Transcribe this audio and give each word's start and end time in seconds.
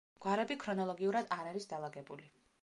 გვარები 0.23 0.55
ქრონოლოგიურად 0.63 1.29
არ 1.37 1.51
არის 1.53 1.71
დალაგებული. 1.75 2.29